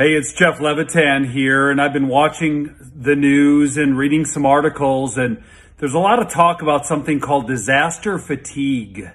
Hey, 0.00 0.14
it's 0.14 0.32
Jeff 0.32 0.62
Levitan 0.62 1.24
here, 1.24 1.70
and 1.70 1.78
I've 1.78 1.92
been 1.92 2.08
watching 2.08 2.74
the 2.96 3.14
news 3.14 3.76
and 3.76 3.98
reading 3.98 4.24
some 4.24 4.46
articles, 4.46 5.18
and 5.18 5.42
there's 5.76 5.92
a 5.92 5.98
lot 5.98 6.18
of 6.22 6.30
talk 6.32 6.62
about 6.62 6.86
something 6.86 7.20
called 7.20 7.46
disaster 7.46 8.18
fatigue 8.18 9.10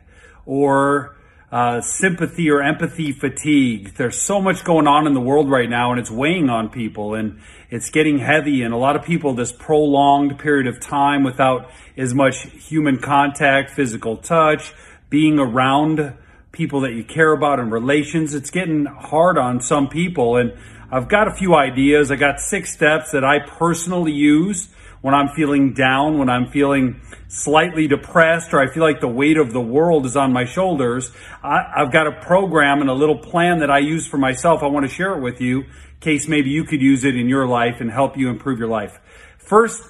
or 0.46 1.18
uh, 1.52 1.82
sympathy 1.82 2.52
or 2.52 2.62
empathy 2.62 3.12
fatigue. 3.12 3.96
There's 3.96 4.22
so 4.22 4.40
much 4.40 4.64
going 4.64 4.86
on 4.86 5.08
in 5.08 5.16
the 5.16 5.20
world 5.20 5.50
right 5.50 5.68
now, 5.68 5.90
and 5.90 6.00
it's 6.00 6.12
weighing 6.12 6.52
on 6.52 6.70
people, 6.70 7.16
and 7.16 7.40
it's 7.72 7.90
getting 7.90 8.20
heavy, 8.20 8.62
and 8.62 8.72
a 8.72 8.78
lot 8.78 8.96
of 8.96 9.04
people, 9.04 9.34
this 9.34 9.52
prolonged 9.52 10.38
period 10.38 10.68
of 10.68 10.80
time 10.80 11.24
without 11.24 11.68
as 11.98 12.14
much 12.14 12.44
human 12.44 13.00
contact, 13.00 13.72
physical 13.72 14.18
touch, 14.18 14.72
being 15.10 15.40
around 15.40 16.14
people 16.56 16.82
that 16.82 16.94
you 16.94 17.04
care 17.04 17.32
about 17.32 17.60
and 17.60 17.72
relations, 17.72 18.34
it's 18.34 18.50
getting 18.50 18.86
hard 18.86 19.38
on 19.38 19.62
some 19.62 19.88
people, 19.88 20.38
and 20.38 20.54
I've 20.92 21.10
got 21.10 21.28
a 21.28 21.36
few 21.36 21.56
ideas. 21.56 22.12
I 22.12 22.16
got 22.16 22.40
six 22.40 22.74
steps 22.74 23.12
that 23.12 23.24
I 23.24 23.40
personally 23.40 24.14
use 24.14 24.70
when 25.02 25.14
I'm 25.14 25.30
feeling 25.36 25.74
down, 25.74 26.18
when 26.18 26.30
I'm 26.30 26.48
feeling 26.48 27.02
slightly 27.28 27.88
depressed, 27.88 28.54
or 28.54 28.60
I 28.60 28.74
feel 28.74 28.82
like 28.82 29.02
the 29.02 29.08
weight 29.08 29.38
of 29.38 29.54
the 29.54 29.62
world 29.62 30.06
is 30.06 30.16
on 30.16 30.34
my 30.34 30.46
shoulders. 30.46 31.12
I, 31.44 31.64
have 31.76 31.92
got 31.92 32.08
a 32.08 32.12
program 32.12 32.82
and 32.82 32.90
a 32.90 32.94
little 32.94 33.18
plan 33.18 33.60
that 33.60 33.70
I 33.70 33.80
use 33.80 34.08
for 34.08 34.18
myself. 34.18 34.64
I 34.64 34.68
want 34.68 34.86
to 34.88 34.92
share 34.92 35.16
it 35.16 35.22
with 35.22 35.42
you 35.42 35.62
in 35.62 35.68
case 36.00 36.28
maybe 36.28 36.50
you 36.50 36.64
could 36.64 36.82
use 36.82 37.04
it 37.04 37.16
in 37.16 37.30
your 37.30 37.46
life 37.46 37.82
and 37.82 37.92
help 37.92 38.18
you 38.18 38.30
improve 38.30 38.58
your 38.58 38.68
life. 38.68 39.00
First 39.38 39.84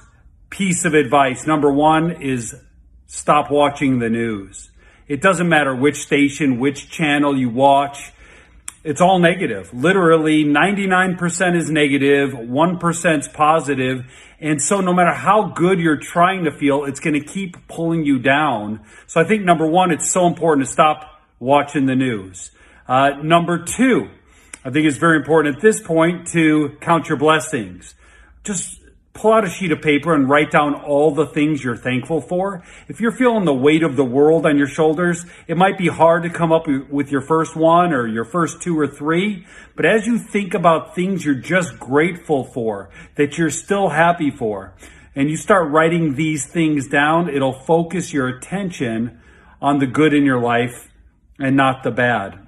piece 0.49 0.83
of 0.83 0.93
advice, 0.93 1.47
number 1.47 1.71
one, 1.71 2.21
is 2.21 2.55
stop 3.07 3.51
watching 3.51 3.99
the 3.99 4.09
news. 4.09 4.69
It 5.07 5.21
doesn't 5.21 5.47
matter 5.47 5.75
which 5.75 5.97
station, 5.97 6.59
which 6.59 6.89
channel 6.89 7.37
you 7.37 7.49
watch 7.49 8.11
it's 8.85 9.01
all 9.01 9.17
negative. 9.17 9.73
Literally 9.73 10.45
99% 10.45 11.55
is 11.55 11.71
negative, 11.71 12.37
1 12.37 12.79
is 13.05 13.27
positive. 13.27 14.05
And 14.39 14.61
so 14.61 14.79
no 14.79 14.93
matter 14.93 15.11
how 15.11 15.47
good 15.47 15.79
you're 15.79 15.97
trying 15.97 16.43
to 16.43 16.51
feel, 16.51 16.85
it's 16.85 16.99
going 16.99 17.15
to 17.15 17.25
keep 17.25 17.67
pulling 17.67 18.05
you 18.05 18.19
down. 18.19 18.81
So 19.07 19.19
I 19.19 19.23
think 19.23 19.43
number 19.43 19.65
one, 19.65 19.89
it's 19.89 20.11
so 20.11 20.27
important 20.27 20.67
to 20.67 20.71
stop 20.71 21.19
watching 21.39 21.87
the 21.87 21.95
news. 21.95 22.51
Uh, 22.87 23.09
number 23.23 23.57
two, 23.57 24.09
I 24.63 24.69
think 24.69 24.85
it's 24.85 24.97
very 24.97 25.17
important 25.17 25.55
at 25.55 25.61
this 25.63 25.81
point 25.81 26.27
to 26.33 26.77
count 26.79 27.09
your 27.09 27.17
blessings. 27.17 27.95
Just 28.43 28.79
pull 29.15 29.33
out 29.33 29.45
a 29.45 29.49
sheet 29.49 29.71
of 29.71 29.81
paper 29.81 30.13
and 30.13 30.29
write 30.29 30.51
down 30.51 30.75
all 30.75 31.09
the 31.09 31.25
things 31.25 31.63
you're 31.63 31.77
thankful 31.77 32.21
for. 32.21 32.63
If 32.89 32.99
you're 32.99 33.13
feeling 33.13 33.45
the 33.45 33.53
weight 33.53 33.81
of 33.81 33.95
the 33.95 34.03
world 34.03 34.45
on 34.45 34.57
your 34.57 34.67
shoulders, 34.67 35.25
it 35.47 35.57
might 35.57 35.77
be 35.77 35.87
hard 35.87 36.23
to 36.23 36.29
come 36.29 36.51
up 36.51 36.67
with 36.67 37.09
your 37.09 37.21
first 37.21 37.55
one 37.55 37.93
or 37.93 38.07
your 38.07 38.25
first 38.25 38.61
two 38.61 38.77
or 38.77 38.87
three. 38.87 39.47
But 39.75 39.85
as 39.85 40.05
you 40.05 40.19
think 40.19 40.53
about 40.53 40.93
things 40.93 41.25
you're 41.25 41.33
just 41.33 41.79
grateful 41.79 42.43
for, 42.43 42.89
that 43.15 43.37
you're 43.37 43.49
still 43.49 43.89
happy 43.89 44.29
for, 44.29 44.75
and 45.15 45.29
you 45.29 45.37
start 45.37 45.71
writing 45.71 46.15
these 46.15 46.45
things 46.45 46.87
down, 46.87 47.29
it'll 47.29 47.53
focus 47.53 48.11
your 48.11 48.27
attention 48.27 49.21
on 49.61 49.79
the 49.79 49.87
good 49.87 50.13
in 50.13 50.25
your 50.25 50.41
life 50.41 50.91
and 51.39 51.55
not 51.55 51.83
the 51.83 51.91
bad. 51.91 52.47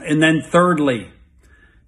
And 0.00 0.20
then 0.20 0.42
thirdly, 0.42 1.12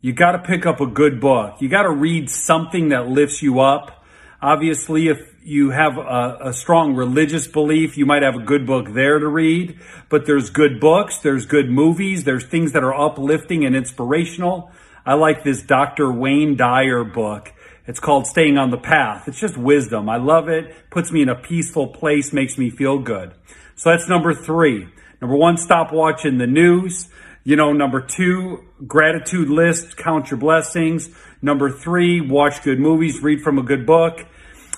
you 0.01 0.13
got 0.13 0.33
to 0.33 0.39
pick 0.39 0.67
up 0.67 0.81
a 0.81 0.87
good 0.87 1.21
book. 1.21 1.61
You 1.61 1.69
got 1.69 1.83
to 1.83 1.91
read 1.91 2.31
something 2.31 2.91
that 2.91 3.09
lifts 3.09 3.43
you 3.43 3.61
up. 3.61 4.05
Obviously, 4.41 5.09
if 5.09 5.35
you 5.43 5.71
have 5.71 5.99
a, 5.99 6.39
a, 6.43 6.53
strong 6.53 6.95
religious 6.95 7.49
belief, 7.49 7.97
you 7.97 8.07
might 8.07 8.23
have 8.23 8.37
a 8.37 8.43
good 8.43 8.67
book 8.67 8.93
there 8.93 9.19
to 9.19 9.27
read. 9.27 9.81
But 10.09 10.27
there's 10.27 10.51
good 10.51 10.79
books, 10.79 11.19
there's 11.19 11.47
good 11.47 11.69
movies, 11.69 12.25
there's 12.25 12.45
things 12.45 12.73
that 12.73 12.85
are 12.85 12.95
uplifting 12.95 13.65
and 13.65 13.75
inspirational. 13.75 14.71
I 15.05 15.15
like 15.15 15.43
this 15.43 15.63
Dr. 15.63 16.13
Wayne 16.13 16.57
Dyer 16.57 17.03
book. 17.03 17.53
It's 17.87 17.99
called 17.99 18.27
Staying 18.27 18.59
on 18.59 18.71
the 18.71 18.79
Path. 18.79 19.27
It's 19.27 19.41
just 19.41 19.57
wisdom. 19.57 20.09
I 20.09 20.19
love 20.19 20.49
it. 20.49 20.91
Puts 20.91 21.11
me 21.11 21.23
in 21.23 21.31
a 21.31 21.35
peaceful 21.35 21.89
place, 21.89 22.33
makes 22.33 22.59
me 22.59 22.69
feel 22.69 22.99
good. 22.99 23.33
So 23.75 23.91
that's 23.91 24.09
number 24.09 24.35
three. 24.35 24.87
Number 25.21 25.37
one, 25.37 25.57
stop 25.57 25.93
watching 25.93 26.37
the 26.37 26.47
news. 26.47 27.09
You 27.43 27.57
know, 27.57 27.73
number 27.73 28.03
two, 28.03 28.68
gratitude 28.87 29.49
list, 29.49 29.97
count 29.97 30.31
your 30.31 30.39
blessings. 30.39 31.11
Number 31.43 31.71
three, 31.71 32.21
watch 32.21 32.63
good 32.63 32.79
movies, 32.79 33.23
read 33.23 33.43
from 33.43 33.59
a 33.59 33.63
good 33.63 33.87
book. 33.87 34.25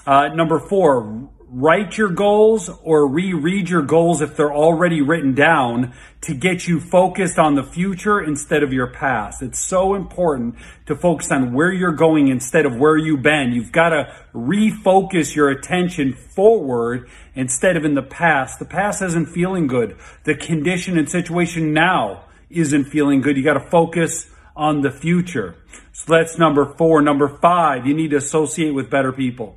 Uh, 0.06 0.28
number 0.28 0.58
four, 0.58 1.28
write 1.52 1.98
your 1.98 2.08
goals 2.08 2.70
or 2.84 3.08
reread 3.08 3.68
your 3.68 3.82
goals 3.82 4.22
if 4.22 4.36
they're 4.36 4.52
already 4.52 5.02
written 5.02 5.34
down 5.34 5.92
to 6.20 6.32
get 6.32 6.68
you 6.68 6.78
focused 6.78 7.38
on 7.38 7.56
the 7.56 7.62
future 7.62 8.20
instead 8.20 8.62
of 8.62 8.72
your 8.72 8.86
past. 8.86 9.42
It's 9.42 9.58
so 9.58 9.94
important 9.94 10.54
to 10.86 10.94
focus 10.94 11.32
on 11.32 11.52
where 11.52 11.72
you're 11.72 11.92
going 11.92 12.28
instead 12.28 12.66
of 12.66 12.76
where 12.76 12.96
you've 12.96 13.22
been. 13.22 13.52
You've 13.52 13.72
got 13.72 13.90
to 13.90 14.14
refocus 14.32 15.34
your 15.34 15.50
attention 15.50 16.12
forward 16.12 17.08
instead 17.34 17.76
of 17.76 17.84
in 17.84 17.94
the 17.94 18.02
past. 18.02 18.60
The 18.60 18.64
past 18.64 19.02
isn't 19.02 19.26
feeling 19.26 19.66
good. 19.66 19.96
The 20.24 20.36
condition 20.36 20.96
and 20.98 21.10
situation 21.10 21.72
now 21.72 22.26
isn't 22.50 22.84
feeling 22.84 23.20
good. 23.20 23.36
You 23.36 23.42
got 23.42 23.54
to 23.54 23.70
focus 23.70 24.28
on 24.56 24.82
the 24.82 24.90
future. 24.90 25.56
So 25.92 26.12
that's 26.12 26.38
number 26.38 26.74
four. 26.76 27.00
Number 27.02 27.28
five, 27.28 27.86
you 27.86 27.94
need 27.94 28.10
to 28.10 28.16
associate 28.16 28.72
with 28.72 28.90
better 28.90 29.12
people. 29.12 29.56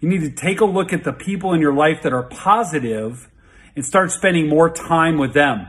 You 0.00 0.08
need 0.08 0.22
to 0.22 0.30
take 0.30 0.60
a 0.60 0.64
look 0.64 0.92
at 0.92 1.04
the 1.04 1.12
people 1.12 1.52
in 1.52 1.60
your 1.60 1.74
life 1.74 2.02
that 2.02 2.12
are 2.12 2.24
positive 2.24 3.30
and 3.76 3.84
start 3.84 4.10
spending 4.10 4.48
more 4.48 4.68
time 4.68 5.18
with 5.18 5.32
them. 5.32 5.68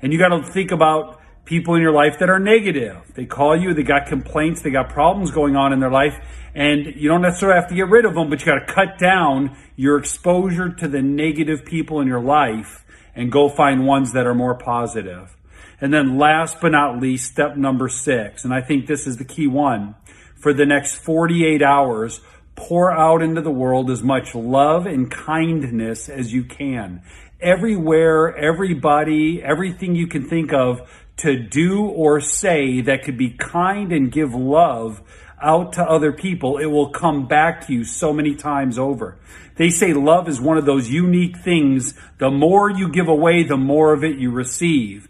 And 0.00 0.12
you 0.12 0.18
got 0.18 0.28
to 0.28 0.42
think 0.42 0.70
about 0.70 1.20
people 1.44 1.74
in 1.74 1.82
your 1.82 1.92
life 1.92 2.18
that 2.18 2.30
are 2.30 2.38
negative. 2.38 2.96
They 3.14 3.26
call 3.26 3.56
you, 3.56 3.74
they 3.74 3.82
got 3.82 4.06
complaints, 4.06 4.62
they 4.62 4.70
got 4.70 4.88
problems 4.88 5.30
going 5.30 5.56
on 5.56 5.72
in 5.72 5.80
their 5.80 5.90
life, 5.90 6.14
and 6.54 6.86
you 6.96 7.08
don't 7.08 7.22
necessarily 7.22 7.60
have 7.60 7.68
to 7.68 7.74
get 7.74 7.88
rid 7.88 8.04
of 8.04 8.14
them, 8.14 8.30
but 8.30 8.40
you 8.40 8.46
got 8.46 8.66
to 8.66 8.72
cut 8.72 8.98
down 8.98 9.56
your 9.76 9.98
exposure 9.98 10.70
to 10.70 10.88
the 10.88 11.02
negative 11.02 11.64
people 11.64 12.00
in 12.00 12.06
your 12.06 12.20
life 12.20 12.84
and 13.14 13.30
go 13.30 13.48
find 13.48 13.86
ones 13.86 14.12
that 14.12 14.26
are 14.26 14.34
more 14.34 14.54
positive. 14.54 15.36
And 15.80 15.92
then 15.92 16.18
last 16.18 16.60
but 16.60 16.72
not 16.72 17.00
least, 17.00 17.32
step 17.32 17.56
number 17.56 17.88
six, 17.88 18.44
and 18.44 18.54
I 18.54 18.60
think 18.60 18.86
this 18.86 19.06
is 19.06 19.16
the 19.16 19.24
key 19.24 19.46
one. 19.46 19.94
For 20.36 20.52
the 20.52 20.66
next 20.66 20.96
48 20.96 21.62
hours, 21.62 22.20
pour 22.54 22.92
out 22.92 23.22
into 23.22 23.40
the 23.40 23.50
world 23.50 23.90
as 23.90 24.02
much 24.02 24.34
love 24.34 24.86
and 24.86 25.10
kindness 25.10 26.08
as 26.08 26.32
you 26.32 26.44
can. 26.44 27.02
Everywhere, 27.40 28.36
everybody, 28.36 29.42
everything 29.42 29.94
you 29.94 30.06
can 30.06 30.28
think 30.28 30.52
of 30.52 30.88
to 31.18 31.36
do 31.36 31.84
or 31.84 32.20
say 32.20 32.80
that 32.82 33.02
could 33.02 33.18
be 33.18 33.30
kind 33.30 33.92
and 33.92 34.10
give 34.10 34.34
love 34.34 35.02
out 35.40 35.74
to 35.74 35.82
other 35.82 36.12
people, 36.12 36.58
it 36.58 36.66
will 36.66 36.90
come 36.90 37.26
back 37.26 37.66
to 37.66 37.72
you 37.72 37.84
so 37.84 38.12
many 38.12 38.34
times 38.34 38.78
over. 38.78 39.18
They 39.56 39.70
say 39.70 39.92
love 39.92 40.28
is 40.28 40.40
one 40.40 40.58
of 40.58 40.64
those 40.64 40.90
unique 40.90 41.36
things. 41.36 41.94
The 42.18 42.30
more 42.30 42.70
you 42.70 42.88
give 42.88 43.08
away, 43.08 43.42
the 43.44 43.56
more 43.56 43.92
of 43.92 44.02
it 44.02 44.18
you 44.18 44.30
receive. 44.30 45.08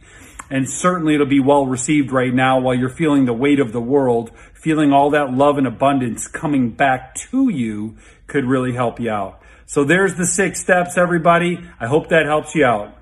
And 0.55 0.71
certainly 0.71 1.15
it'll 1.15 1.27
be 1.27 1.41
well 1.41 1.67
received 1.67 2.13
right 2.13 2.33
now 2.33 2.61
while 2.61 2.77
you're 2.77 2.89
feeling 2.89 3.25
the 3.25 3.33
weight 3.33 3.59
of 3.59 3.73
the 3.73 3.81
world, 3.81 4.31
feeling 4.53 4.93
all 4.93 5.11
that 5.11 5.35
love 5.35 5.59
and 5.59 5.67
abundance 5.67 6.29
coming 6.29 6.71
back 6.71 7.17
to 7.17 7.49
you 7.49 7.97
could 8.29 8.45
really 8.45 8.73
help 8.73 9.01
you 9.01 9.11
out. 9.11 9.43
So 9.67 9.83
there's 9.83 10.15
the 10.15 10.25
six 10.25 10.61
steps, 10.61 10.97
everybody. 10.97 11.59
I 11.81 11.89
hope 11.89 12.11
that 12.11 12.27
helps 12.27 12.55
you 12.55 12.65
out. 12.65 12.97